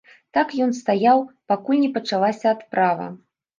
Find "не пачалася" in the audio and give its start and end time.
1.85-2.57